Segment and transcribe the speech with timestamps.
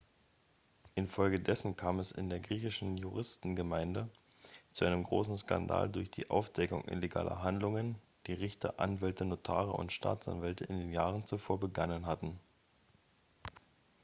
[0.95, 4.09] infolgedessen kam es in der griechischen juristengemeinde
[4.71, 10.63] zu einem großen skandal durch die aufdeckung illegaler handlungen die richter anwälte notare und staatsanwälte
[10.63, 12.39] in den jahren zuvor begangen hatten